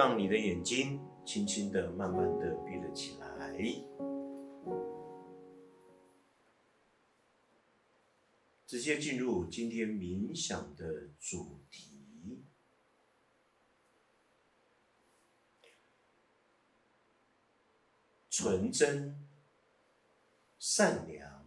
[0.00, 3.54] 让你的眼睛轻轻的、慢慢的闭了起来，
[8.66, 12.42] 直接进入今天冥想的主题：
[18.30, 19.28] 纯真、
[20.58, 21.44] 善良、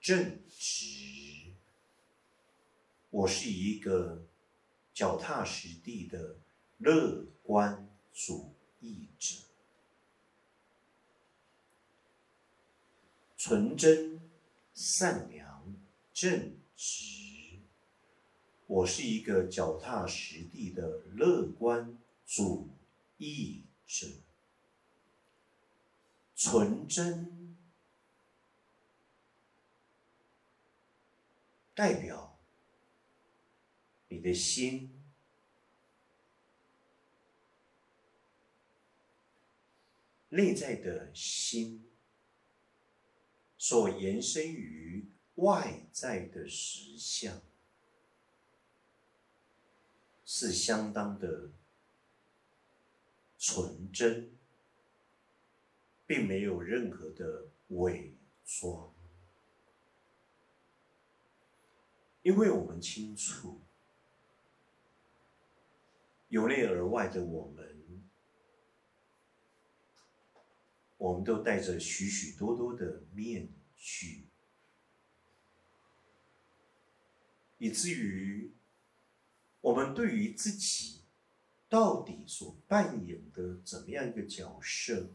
[0.00, 1.50] 正直。
[3.10, 4.22] 我是一个
[4.94, 6.36] 脚踏实地的。
[6.82, 9.36] 乐观主义者，
[13.36, 14.20] 纯真、
[14.74, 15.76] 善良、
[16.12, 17.60] 正直。
[18.66, 21.96] 我是一个脚踏实地的乐观
[22.26, 22.68] 主
[23.18, 24.08] 义者。
[26.34, 27.56] 纯真
[31.76, 32.36] 代表
[34.08, 35.01] 你的心。
[40.34, 41.86] 内在的心，
[43.58, 47.42] 所延伸于外在的实相，
[50.24, 51.50] 是相当的
[53.38, 54.34] 纯真，
[56.06, 58.14] 并没有任何的伪
[58.46, 58.90] 装，
[62.22, 63.60] 因为我们清楚，
[66.28, 67.81] 由内而外的我们。
[71.02, 74.28] 我们都戴着许许多多的面具，
[77.58, 78.52] 以至于
[79.60, 81.00] 我们对于自己
[81.68, 85.10] 到底所扮演的怎么样一个角色，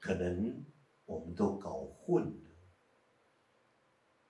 [0.00, 0.64] 可能
[1.04, 2.50] 我们都搞混了。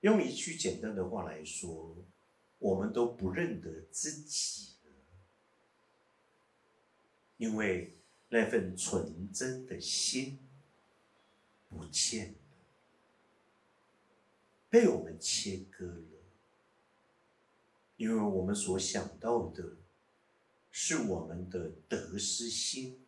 [0.00, 2.04] 用一句简单的话来说，
[2.58, 4.92] 我们都不认得自己了，
[7.38, 7.96] 因为
[8.28, 10.38] 那份纯真的心。
[11.70, 12.38] 不见了，
[14.68, 16.18] 被我们切割了，
[17.96, 19.76] 因为我们所想到的，
[20.70, 23.06] 是我们的得失心。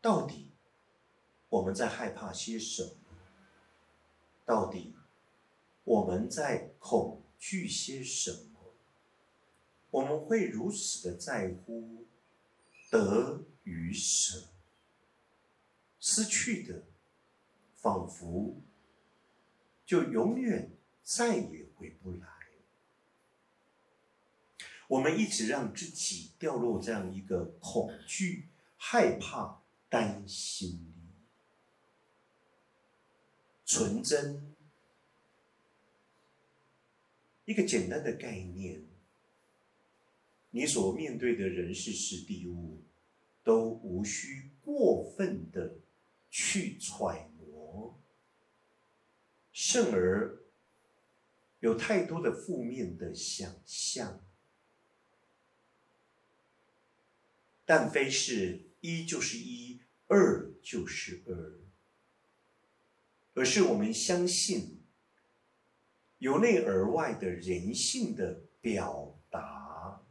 [0.00, 0.52] 到底
[1.48, 2.90] 我们在害怕些什么？
[4.44, 4.94] 到底
[5.84, 8.74] 我们在恐惧些什么？
[9.90, 12.04] 我们会如此的在乎
[12.90, 14.42] 得与舍？
[16.08, 16.84] 失去的，
[17.74, 18.62] 仿佛
[19.84, 20.70] 就永远
[21.02, 22.28] 再也回不来。
[24.86, 28.46] 我们一直让自己掉落这样一个恐惧、
[28.76, 30.92] 害怕、担心里。
[33.64, 34.54] 纯真，
[37.46, 38.84] 一个简单的概念，
[40.50, 42.80] 你所面对的人事、事、地、物，
[43.42, 45.75] 都无需过分的。
[46.38, 47.98] 去揣摩，
[49.54, 50.38] 甚而
[51.60, 54.22] 有太多的负面的想象，
[57.64, 61.58] 但非是一就是一，二就是二，
[63.32, 64.82] 而是我们相信
[66.18, 70.02] 由内而外的人性的表达，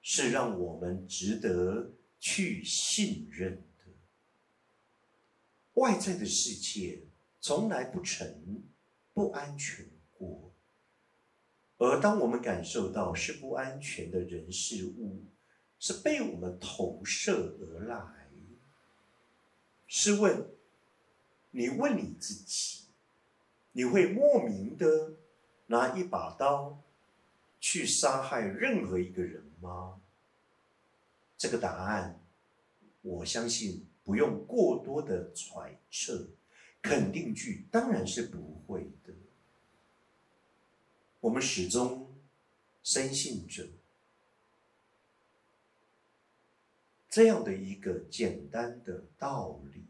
[0.00, 1.90] 是让我们值得
[2.20, 3.60] 去信任。
[5.74, 7.02] 外在的世界
[7.40, 8.62] 从来不曾
[9.14, 9.86] 不安全
[10.18, 10.52] 过，
[11.78, 15.24] 而当我们感受到是不安全的人事物，
[15.78, 18.00] 是被我们投射而来。
[19.86, 20.46] 试问，
[21.50, 22.84] 你问你自己，
[23.72, 25.14] 你会莫名的
[25.66, 26.82] 拿一把刀
[27.60, 30.00] 去杀害任何一个人吗？
[31.36, 32.20] 这个答案，
[33.02, 33.86] 我相信。
[34.04, 36.28] 不用过多的揣测，
[36.80, 39.14] 肯定句当然是不会的。
[41.20, 42.12] 我们始终
[42.82, 43.68] 深信着
[47.08, 49.84] 这样的一个简单的道理：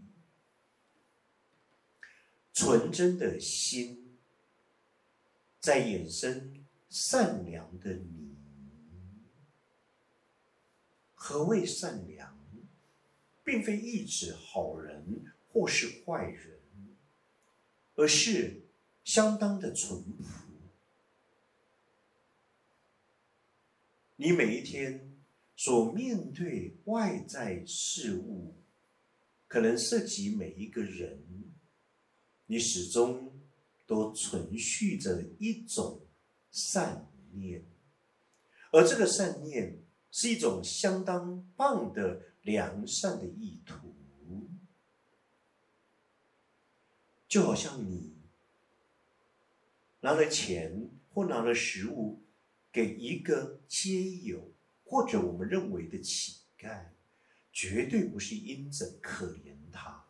[2.52, 4.18] 纯真的心
[5.58, 8.36] 在衍生善良的你。
[11.14, 12.41] 何谓善良？
[13.44, 16.60] 并非意指好人或是坏人，
[17.94, 18.62] 而是
[19.04, 20.24] 相当的淳朴。
[24.16, 25.12] 你每一天
[25.56, 28.54] 所面对外在事物，
[29.48, 31.22] 可能涉及每一个人，
[32.46, 33.32] 你始终
[33.86, 36.00] 都存续着一种
[36.52, 37.64] 善念，
[38.70, 39.78] 而这个善念
[40.10, 43.94] 是一种相当棒的良善的意图，
[47.26, 48.14] 就好像你
[50.00, 52.22] 拿了钱或拿了食物
[52.70, 54.52] 给一个街友，
[54.84, 56.88] 或者我们认为的乞丐，
[57.52, 60.04] 绝对不是因着可怜他，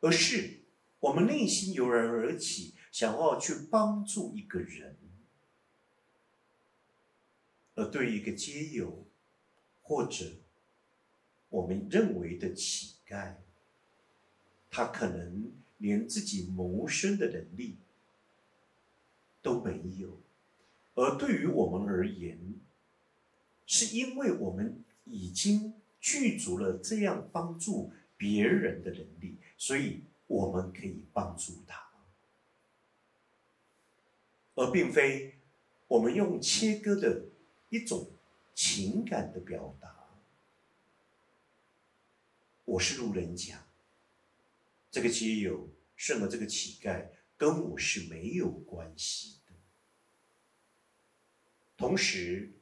[0.00, 0.60] 而是
[1.00, 4.98] 我们内心油然而起，想要去帮助一个人。
[7.74, 9.06] 而对一个街友，
[9.82, 10.24] 或者
[11.56, 13.34] 我们认为的乞丐，
[14.70, 17.76] 他可能连自己谋生的能力
[19.40, 20.18] 都没有，
[20.94, 22.38] 而对于我们而言，
[23.66, 31.88] 是因为我们已经具足了这样帮助别人的能力，所以我们可以帮助他，
[34.56, 35.36] 而并非
[35.88, 37.24] 我们用切割的。
[37.68, 38.06] 一种
[38.54, 40.05] 情感的表达。
[42.66, 43.64] 我是路人甲，
[44.90, 49.52] 这个街友胜了这个乞丐，跟我是没有关系的。
[51.76, 52.52] 同时，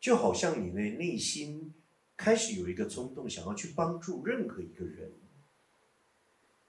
[0.00, 1.72] 就好像你的内心
[2.16, 5.12] 开始有一个冲动，想要去帮助任何一个人，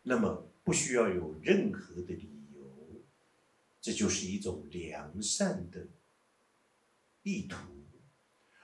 [0.04, 3.02] 那么不需要有任何的理由，
[3.82, 5.88] 这就是一种良善的。
[7.24, 7.58] 意图，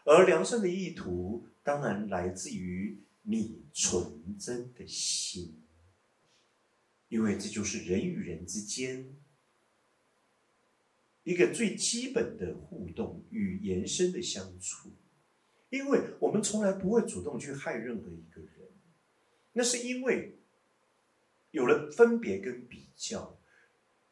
[0.04, 3.00] 而良善的意图当然来自于
[3.30, 5.62] 你纯真的心，
[7.10, 9.16] 因为这就是人与人之间
[11.22, 14.90] 一个最基本的互动与延伸的相处。
[15.70, 18.72] 因为我们从来不会主动去害任何一个人，
[19.54, 20.40] 那是因为
[21.52, 23.40] 有了分别跟比较，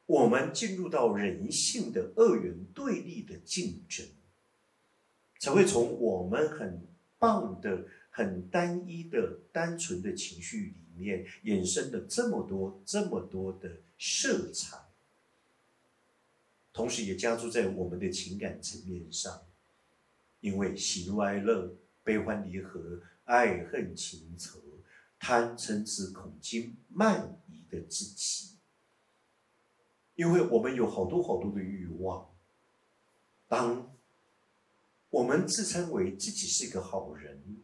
[0.06, 4.06] 我们进入到人性的二元对立的竞争。
[5.40, 6.88] 才会从我们很
[7.18, 7.88] 棒的、
[8.18, 13.70] 很单一的、单纯的情绪里面衍生的这么多、这么多的
[14.00, 14.76] 色彩，
[16.74, 19.46] 同时也加注在我们的情感层面上，
[20.40, 24.60] 因为喜怒哀乐、悲欢离合、爱恨情仇、
[25.20, 28.56] 贪嗔痴恐惊慢疑的自己，
[30.16, 32.28] 因为我们有好多好多的欲望，
[33.48, 33.94] 当。
[35.10, 37.64] 我们自称为自己是一个好人，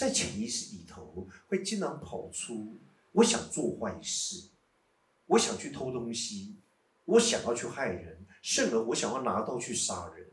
[0.00, 2.74] 在潜意识里头会经常跑出
[3.12, 4.48] 我想做坏事，
[5.26, 6.56] 我想去偷东西，
[7.04, 10.26] 我想要去害人，甚而我想要拿刀去杀人。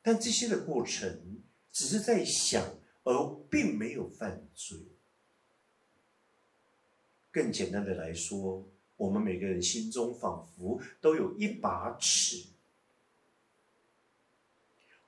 [0.00, 2.64] 但这些的过程只是在想，
[3.04, 4.78] 而并没有犯罪。
[7.30, 8.66] 更简单的来说，
[8.96, 12.46] 我们每个人心中仿佛都有一把尺。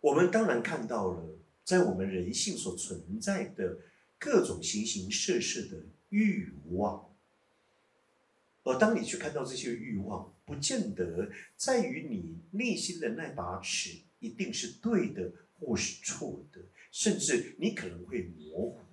[0.03, 1.27] 我们当然看到了，
[1.65, 3.79] 在我们人性所存在的
[4.19, 7.11] 各种形形色色的欲望，
[8.63, 16.61] 而当你去看到这些欲望，不见得在于你内心的那把尺一定是对的或是错的，
[16.93, 18.84] 甚至你可能会模糊。